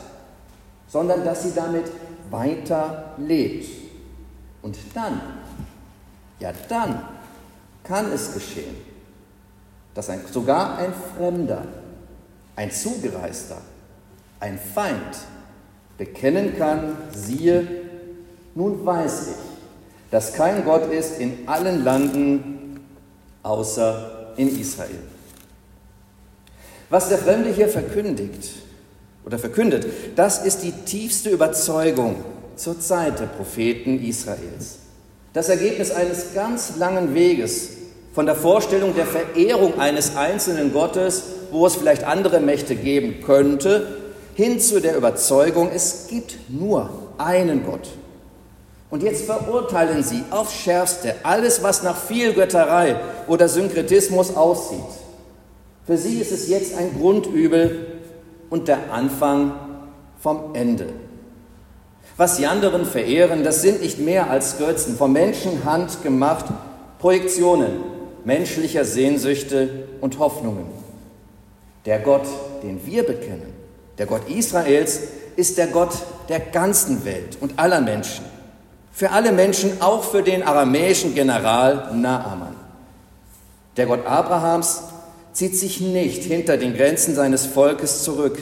sondern 0.89 1.25
dass 1.25 1.43
sie 1.43 1.53
damit 1.55 1.85
weiter 2.31 3.15
lebt. 3.19 3.69
Und 4.63 4.77
dann, 4.95 5.21
ja 6.41 6.53
dann 6.69 7.03
kann 7.85 8.11
es 8.13 8.35
geschehen, 8.35 8.77
dass 9.95 10.09
ein, 10.09 10.21
sogar 10.31 10.79
ein 10.79 10.93
Fremder, 11.17 11.65
ein 12.57 12.71
Zugereister, 12.71 13.59
ein 14.39 14.59
Feind 14.59 15.19
bekennen 15.99 16.57
kann, 16.57 16.97
siehe, 17.15 17.67
nun 18.55 18.85
weiß 18.85 19.29
ich, 19.29 20.11
dass 20.11 20.33
kein 20.33 20.65
Gott 20.65 20.91
ist 20.91 21.19
in 21.19 21.47
allen 21.47 21.85
Landen 21.85 22.81
außer 23.43 24.33
in 24.37 24.59
Israel. 24.59 24.99
Was 26.89 27.09
der 27.09 27.19
Fremde 27.19 27.51
hier 27.51 27.69
verkündigt 27.69 28.51
oder 29.25 29.39
verkündet, 29.39 29.87
das 30.17 30.45
ist 30.45 30.63
die 30.63 30.73
tiefste 30.73 31.31
Überzeugung 31.31 32.17
zur 32.57 32.81
Zeit 32.81 33.21
der 33.21 33.27
Propheten 33.27 34.03
Israels. 34.03 34.79
Das 35.33 35.49
Ergebnis 35.49 35.93
eines 35.93 36.35
ganz 36.35 36.77
langen 36.77 37.15
Weges 37.15 37.71
von 38.13 38.27
der 38.27 38.35
Vorstellung 38.35 38.95
der 38.95 39.07
Verehrung 39.07 39.79
eines 39.79 40.17
einzelnen 40.17 40.73
Gottes, 40.73 41.25
wo 41.53 41.67
es 41.67 41.77
vielleicht 41.77 42.05
andere 42.05 42.41
Mächte 42.41 42.75
geben 42.75 43.23
könnte, 43.25 43.87
hin 44.35 44.61
zu 44.61 44.81
der 44.81 44.97
Überzeugung, 44.97 45.71
es 45.73 46.07
gibt 46.09 46.37
nur 46.49 46.91
einen 47.19 47.65
Gott. 47.65 47.89
Und 48.91 49.05
jetzt 49.05 49.25
verurteilen 49.25 50.03
sie 50.03 50.25
aufs 50.31 50.55
Schärfste 50.55 51.15
alles, 51.23 51.63
was 51.63 51.85
nach 51.85 51.97
Vielgötterei 51.97 52.97
oder 53.29 53.49
Synkretismus 53.49 54.37
aussieht. 54.37 54.81
Für 55.87 55.97
sie 55.97 56.21
ist 56.21 56.33
es 56.33 56.49
jetzt 56.49 56.77
ein 56.77 56.99
Grundübel 56.99 57.87
und 58.49 58.67
der 58.67 58.93
Anfang 58.93 59.53
vom 60.21 60.55
Ende. 60.55 60.87
Was 62.17 62.37
die 62.37 62.47
anderen 62.47 62.85
verehren, 62.85 63.45
das 63.45 63.63
sind 63.63 63.81
nicht 63.81 64.01
mehr 64.01 64.29
als 64.29 64.59
Götzen, 64.59 64.97
von 64.97 65.13
Menschenhand 65.13 66.03
gemacht, 66.03 66.47
Projektionen 66.99 68.00
menschlicher 68.25 68.85
Sehnsüchte 68.85 69.89
und 70.01 70.19
Hoffnungen. 70.19 70.67
Der 71.87 71.99
Gott, 71.99 72.27
den 72.63 72.85
wir 72.87 73.05
bekennen, 73.05 73.53
der 73.99 74.07
Gott 74.07 74.29
Israels, 74.29 75.01
ist 75.37 75.59
der 75.59 75.69
Gott 75.69 75.93
der 76.29 76.41
ganzen 76.41 77.05
Welt 77.05 77.39
und 77.41 77.59
aller 77.59 77.81
Menschen. 77.81 78.25
Für 78.93 79.11
alle 79.11 79.33
Menschen, 79.33 79.81
auch 79.81 80.05
für 80.05 80.23
den 80.23 80.43
aramäischen 80.43 81.15
General 81.15 81.95
Naaman. 81.95 82.57
Der 83.77 83.87
Gott 83.87 84.05
Abrahams 84.07 84.83
zieht 85.33 85.57
sich 85.57 85.81
nicht 85.81 86.25
hinter 86.25 86.57
den 86.57 86.75
Grenzen 86.75 87.15
seines 87.15 87.47
Volkes 87.47 88.03
zurück. 88.03 88.39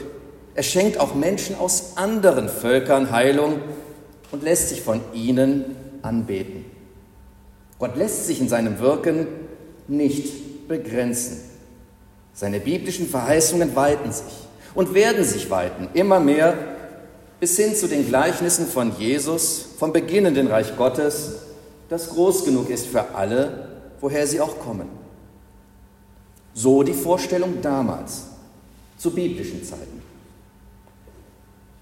Er 0.54 0.62
schenkt 0.62 0.98
auch 0.98 1.14
Menschen 1.14 1.56
aus 1.56 1.92
anderen 1.96 2.48
Völkern 2.48 3.12
Heilung 3.12 3.60
und 4.32 4.42
lässt 4.42 4.70
sich 4.70 4.82
von 4.82 5.00
ihnen 5.12 5.76
anbeten. 6.02 6.64
Gott 7.78 7.96
lässt 7.96 8.26
sich 8.26 8.40
in 8.40 8.48
seinem 8.48 8.80
Wirken 8.80 9.28
nicht 9.88 10.68
begrenzen. 10.68 11.40
Seine 12.34 12.60
biblischen 12.60 13.08
Verheißungen 13.08 13.74
weiten 13.74 14.12
sich 14.12 14.46
und 14.74 14.94
werden 14.94 15.24
sich 15.24 15.50
weiten, 15.50 15.88
immer 15.94 16.20
mehr 16.20 16.56
bis 17.40 17.56
hin 17.56 17.74
zu 17.74 17.88
den 17.88 18.06
Gleichnissen 18.06 18.66
von 18.66 18.96
Jesus 18.98 19.66
vom 19.78 19.92
beginnenden 19.92 20.48
Reich 20.48 20.76
Gottes, 20.76 21.36
das 21.88 22.10
groß 22.10 22.44
genug 22.44 22.68
ist 22.70 22.86
für 22.86 23.14
alle, 23.14 23.68
woher 24.00 24.26
sie 24.26 24.40
auch 24.40 24.58
kommen. 24.58 24.88
So 26.52 26.82
die 26.82 26.92
Vorstellung 26.92 27.62
damals, 27.62 28.24
zu 28.98 29.12
biblischen 29.12 29.64
Zeiten. 29.64 30.02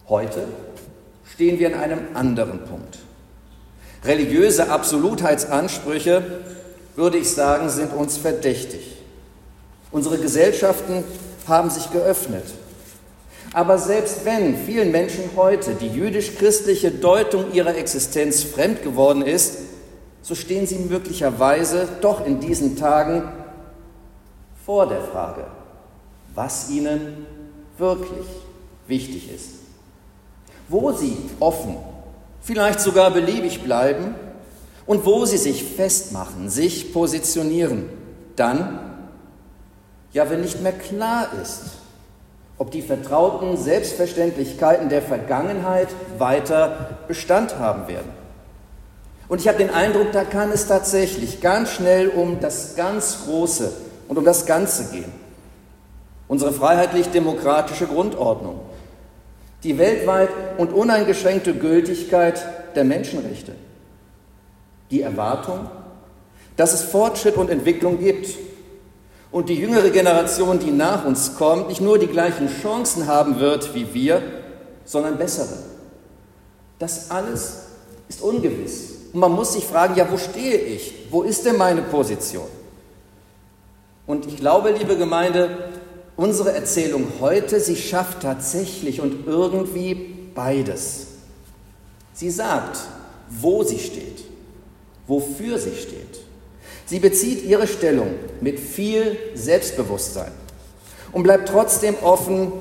Heute 0.09 0.47
stehen 1.33 1.59
wir 1.59 1.69
an 1.69 1.81
einem 1.81 2.01
anderen 2.15 2.65
Punkt. 2.65 2.99
Religiöse 4.05 4.71
Absolutheitsansprüche, 4.71 6.23
würde 6.97 7.19
ich 7.19 7.31
sagen, 7.31 7.69
sind 7.69 7.93
uns 7.93 8.17
verdächtig. 8.17 8.97
Unsere 9.93 10.19
Gesellschaften 10.19 11.05
haben 11.47 11.71
sich 11.71 11.91
geöffnet. 11.93 12.45
Aber 13.53 13.79
selbst 13.79 14.25
wenn 14.25 14.57
vielen 14.57 14.91
Menschen 14.91 15.31
heute 15.37 15.75
die 15.75 15.89
jüdisch-christliche 15.89 16.91
Deutung 16.91 17.53
ihrer 17.53 17.77
Existenz 17.77 18.43
fremd 18.43 18.83
geworden 18.83 19.23
ist, 19.23 19.59
so 20.23 20.35
stehen 20.35 20.67
sie 20.67 20.79
möglicherweise 20.79 21.89
doch 22.01 22.27
in 22.27 22.41
diesen 22.41 22.77
Tagen 22.77 23.23
vor 24.65 24.89
der 24.89 25.03
Frage, 25.03 25.45
was 26.35 26.69
ihnen 26.71 27.27
wirklich 27.79 28.27
wichtig 28.89 29.33
ist 29.33 29.57
wo 30.69 30.93
sie 30.93 31.17
offen, 31.41 31.77
vielleicht 32.41 32.81
sogar 32.81 33.11
beliebig 33.11 33.63
bleiben 33.63 34.15
und 34.87 35.05
wo 35.05 35.25
sie 35.25 35.39
sich 35.39 35.65
festmachen, 35.65 36.49
sich 36.49 36.93
positionieren, 36.93 37.89
dann, 38.37 38.79
ja, 40.13 40.31
wenn 40.31 40.43
nicht 40.43 40.63
mehr 40.63 40.73
klar 40.73 41.29
ist, 41.43 41.63
ob 42.59 42.71
die 42.71 42.83
vertrauten 42.83 43.57
Selbstverständlichkeiten 43.57 44.89
der 44.89 45.03
Vergangenheit 45.03 45.89
weiter 46.19 46.99
Bestand 47.09 47.59
haben 47.59 47.89
werden. 47.89 48.11
Und 49.29 49.41
ich 49.41 49.49
habe 49.49 49.59
den 49.59 49.71
Eindruck, 49.71 50.13
da 50.13 50.25
kann 50.25 50.53
es 50.53 50.69
tatsächlich 50.69 51.41
ganz 51.41 51.71
schnell 51.71 52.09
um 52.09 52.41
das 52.41 52.77
ganz 52.77 53.25
Große 53.27 53.73
und 54.09 54.17
um 54.17 54.25
das 54.25 54.47
Ganze 54.47 54.93
gehen. 54.93 55.13
Unsere 56.29 56.53
freiheitlich-demokratische 56.53 57.87
Grundordnung, 57.87 58.61
die 59.65 59.79
weltweit 59.79 60.29
und 60.59 60.73
uneingeschränkte 60.73 61.55
Gültigkeit 61.55 62.41
der 62.75 62.85
Menschenrechte, 62.85 63.53
die 64.91 65.03
Erwartung, 65.03 65.69
dass 66.57 66.73
es 66.73 66.83
Fortschritt 66.83 67.37
und 67.37 67.51
Entwicklung 67.51 67.99
gibt 67.99 68.29
und 69.31 69.49
die 69.49 69.55
jüngere 69.55 69.91
Generation, 69.91 70.59
die 70.59 70.71
nach 70.71 71.05
uns 71.05 71.37
kommt, 71.37 71.69
nicht 71.69 71.81
nur 71.81 71.99
die 71.99 72.07
gleichen 72.07 72.49
Chancen 72.49 73.07
haben 73.07 73.41
wird 73.41 73.75
wie 73.75 73.93
wir, 73.93 74.23
sondern 74.85 75.19
bessere. 75.19 75.59
Das 76.79 77.11
alles 77.11 77.65
ist 78.09 78.23
ungewiss. 78.23 78.95
Und 79.13 79.21
man 79.21 79.33
muss 79.33 79.55
sich 79.55 79.65
fragen, 79.65 79.97
ja, 79.97 80.07
wo 80.11 80.19
stehe 80.19 80.57
ich? 80.57 80.95
Wo 81.11 81.23
ist 81.23 81.45
denn 81.45 81.57
meine 81.57 81.83
Position? 81.83 82.47
Und 84.07 84.27
ich 84.27 84.37
glaube, 84.37 84.71
liebe 84.71 84.97
Gemeinde, 84.97 85.51
Unsere 86.17 86.53
Erzählung 86.53 87.07
heute, 87.21 87.61
sie 87.61 87.77
schafft 87.77 88.23
tatsächlich 88.23 89.03
und 89.03 89.27
irgendwie 89.27 89.95
beides. 90.35 91.09
Sie 92.15 92.31
sagt, 92.31 92.79
wo 93.29 93.63
sie 93.63 93.79
steht, 93.79 94.25
wofür 95.07 95.59
sie 95.59 95.75
steht. 95.75 96.21
Sie 96.87 97.01
bezieht 97.01 97.45
ihre 97.45 97.67
Stellung 97.67 98.11
mit 98.41 98.61
viel 98.61 99.17
Selbstbewusstsein 99.35 100.31
und 101.13 101.23
bleibt 101.23 101.49
trotzdem 101.49 101.97
offen 102.03 102.53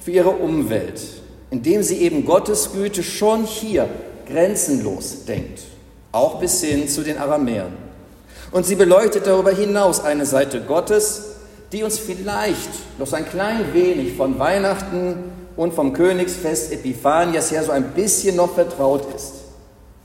für 0.00 0.10
ihre 0.10 0.30
Umwelt, 0.30 1.00
indem 1.50 1.82
sie 1.82 1.98
eben 1.98 2.24
Gottes 2.24 2.72
Güte 2.72 3.02
schon 3.02 3.44
hier 3.44 3.88
grenzenlos 4.26 5.24
denkt, 5.26 5.60
auch 6.12 6.40
bis 6.40 6.62
hin 6.62 6.88
zu 6.88 7.02
den 7.02 7.18
Aramäern. 7.18 7.72
Und 8.50 8.66
sie 8.66 8.74
beleuchtet 8.74 9.26
darüber 9.26 9.52
hinaus 9.52 10.00
eine 10.00 10.26
Seite 10.26 10.60
Gottes, 10.62 11.22
die 11.72 11.82
uns 11.82 11.98
vielleicht 11.98 12.70
noch 12.98 13.06
so 13.06 13.16
ein 13.16 13.28
klein 13.28 13.74
wenig 13.74 14.14
von 14.14 14.38
Weihnachten 14.38 15.16
und 15.56 15.74
vom 15.74 15.92
Königsfest 15.92 16.72
Epiphanias 16.72 17.50
her 17.50 17.62
so 17.62 17.72
ein 17.72 17.92
bisschen 17.92 18.36
noch 18.36 18.54
vertraut 18.54 19.06
ist. 19.14 19.34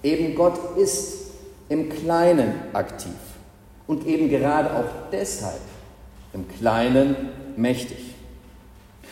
Eben 0.03 0.35
Gott 0.35 0.59
ist 0.77 1.22
im 1.73 1.89
Kleinen 1.89 2.53
aktiv 2.73 3.15
und 3.87 4.05
eben 4.05 4.29
gerade 4.29 4.75
auch 4.75 5.09
deshalb 5.11 5.59
im 6.31 6.47
Kleinen 6.47 7.15
mächtig. 7.57 8.13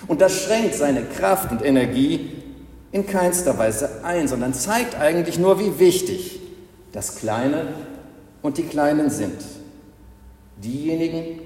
Und 0.08 0.22
das 0.22 0.44
schränkt 0.44 0.76
seine 0.76 1.02
Kraft 1.02 1.52
und 1.52 1.66
Energie 1.66 2.44
in 2.92 3.08
keinster 3.08 3.58
Weise 3.58 4.04
ein, 4.04 4.28
sondern 4.28 4.54
zeigt 4.54 4.96
eigentlich 4.96 5.40
nur, 5.40 5.60
wie 5.60 5.80
wichtig 5.80 6.40
das 6.92 7.16
Kleine 7.16 7.70
und 8.44 8.60
die 8.60 8.64
Kleinen 8.64 9.10
sind. 9.10 9.42
Diejenigen, 10.58 11.40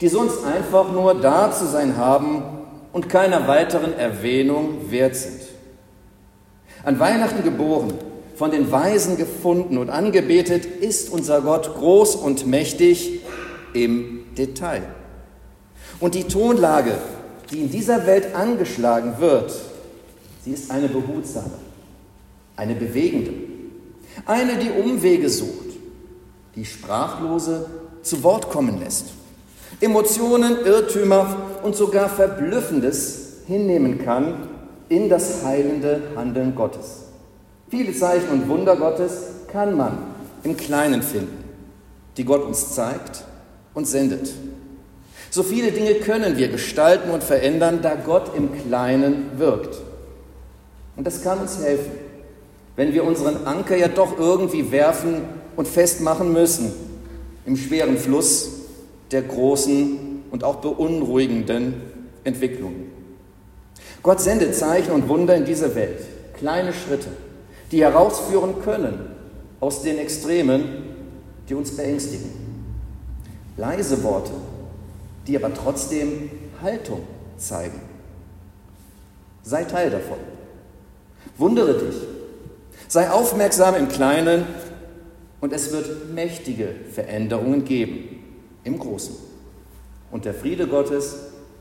die 0.00 0.08
sonst 0.08 0.44
einfach 0.44 0.92
nur 0.92 1.20
da 1.20 1.50
zu 1.50 1.66
sein 1.66 1.96
haben 1.96 2.44
und 2.92 3.08
keiner 3.08 3.48
weiteren 3.48 3.98
Erwähnung 3.98 4.88
wert 4.88 5.16
sind. 5.16 5.40
An 6.84 7.00
Weihnachten 7.00 7.42
geboren, 7.42 7.94
von 8.38 8.50
den 8.50 8.70
Weisen 8.70 9.16
gefunden 9.16 9.78
und 9.78 9.90
angebetet, 9.90 10.64
ist 10.64 11.10
unser 11.10 11.42
Gott 11.42 11.74
groß 11.74 12.16
und 12.16 12.46
mächtig 12.46 13.20
im 13.74 14.20
Detail. 14.36 14.82
Und 16.00 16.14
die 16.14 16.24
Tonlage, 16.24 16.92
die 17.50 17.60
in 17.60 17.70
dieser 17.70 18.06
Welt 18.06 18.34
angeschlagen 18.34 19.14
wird, 19.18 19.52
sie 20.44 20.52
ist 20.52 20.70
eine 20.70 20.88
behutsame, 20.88 21.50
eine 22.56 22.74
bewegende, 22.74 23.32
eine, 24.24 24.56
die 24.56 24.70
Umwege 24.70 25.28
sucht, 25.28 25.66
die 26.54 26.64
Sprachlose 26.64 27.66
zu 28.02 28.22
Wort 28.22 28.48
kommen 28.48 28.78
lässt 28.80 29.06
Emotionen, 29.80 30.64
Irrtümer 30.64 31.36
und 31.62 31.76
sogar 31.76 32.08
Verblüffendes 32.08 33.42
hinnehmen 33.46 34.04
kann 34.04 34.48
in 34.88 35.08
das 35.08 35.44
heilende 35.44 36.02
Handeln 36.16 36.54
Gottes. 36.56 37.07
Viele 37.70 37.92
Zeichen 37.92 38.28
und 38.30 38.48
Wunder 38.48 38.76
Gottes 38.76 39.12
kann 39.52 39.76
man 39.76 39.98
im 40.42 40.56
Kleinen 40.56 41.02
finden, 41.02 41.44
die 42.16 42.24
Gott 42.24 42.42
uns 42.42 42.74
zeigt 42.74 43.24
und 43.74 43.86
sendet. 43.86 44.32
So 45.30 45.42
viele 45.42 45.70
Dinge 45.70 45.94
können 45.96 46.38
wir 46.38 46.48
gestalten 46.48 47.10
und 47.10 47.22
verändern, 47.22 47.80
da 47.82 47.94
Gott 47.94 48.34
im 48.34 48.50
Kleinen 48.54 49.38
wirkt. 49.38 49.76
Und 50.96 51.06
das 51.06 51.22
kann 51.22 51.38
uns 51.40 51.62
helfen, 51.62 51.92
wenn 52.76 52.94
wir 52.94 53.04
unseren 53.04 53.46
Anker 53.46 53.76
ja 53.76 53.88
doch 53.88 54.18
irgendwie 54.18 54.72
werfen 54.72 55.20
und 55.54 55.68
festmachen 55.68 56.32
müssen 56.32 56.72
im 57.44 57.56
schweren 57.56 57.98
Fluss 57.98 58.50
der 59.10 59.22
großen 59.22 60.22
und 60.30 60.44
auch 60.44 60.56
beunruhigenden 60.56 61.74
Entwicklungen. 62.24 62.90
Gott 64.02 64.20
sendet 64.20 64.54
Zeichen 64.54 64.92
und 64.92 65.08
Wunder 65.08 65.36
in 65.36 65.44
diese 65.44 65.74
Welt, 65.74 66.00
kleine 66.38 66.72
Schritte, 66.72 67.08
die 67.70 67.82
herausführen 67.82 68.62
können 68.62 69.10
aus 69.60 69.82
den 69.82 69.98
Extremen, 69.98 70.84
die 71.48 71.54
uns 71.54 71.76
beängstigen. 71.76 72.30
Leise 73.56 74.02
Worte, 74.02 74.32
die 75.26 75.36
aber 75.36 75.52
trotzdem 75.52 76.30
Haltung 76.62 77.00
zeigen. 77.36 77.80
Sei 79.42 79.64
Teil 79.64 79.90
davon. 79.90 80.18
Wundere 81.36 81.78
dich. 81.78 81.96
Sei 82.86 83.10
aufmerksam 83.10 83.74
im 83.74 83.88
Kleinen 83.88 84.46
und 85.40 85.52
es 85.52 85.72
wird 85.72 86.12
mächtige 86.14 86.74
Veränderungen 86.92 87.64
geben 87.64 88.22
im 88.64 88.78
Großen. 88.78 89.14
Und 90.10 90.24
der 90.24 90.34
Friede 90.34 90.66
Gottes, 90.66 91.16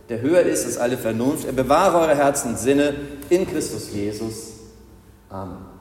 der 0.09 0.21
höher 0.21 0.41
ist 0.41 0.65
als 0.65 0.77
alle 0.77 0.97
Vernunft, 0.97 1.45
er 1.45 1.53
bewahre 1.53 1.97
eure 1.97 2.15
Herzen 2.15 2.51
und 2.51 2.59
Sinne 2.59 2.95
in 3.29 3.45
Christus 3.45 3.91
Jesus. 3.93 4.53
Amen. 5.29 5.76